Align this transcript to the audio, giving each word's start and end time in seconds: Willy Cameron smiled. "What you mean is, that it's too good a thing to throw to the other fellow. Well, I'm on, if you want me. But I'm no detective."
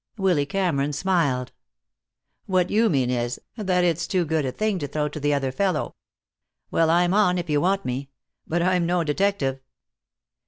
Willy 0.17 0.47
Cameron 0.47 0.93
smiled. 0.93 1.51
"What 2.47 2.71
you 2.71 2.89
mean 2.89 3.11
is, 3.11 3.39
that 3.55 3.83
it's 3.83 4.07
too 4.07 4.25
good 4.25 4.47
a 4.47 4.51
thing 4.51 4.79
to 4.79 4.87
throw 4.87 5.07
to 5.09 5.19
the 5.19 5.31
other 5.31 5.51
fellow. 5.51 5.95
Well, 6.71 6.89
I'm 6.89 7.13
on, 7.13 7.37
if 7.37 7.51
you 7.51 7.61
want 7.61 7.85
me. 7.85 8.09
But 8.47 8.63
I'm 8.63 8.87
no 8.87 9.03
detective." 9.03 9.59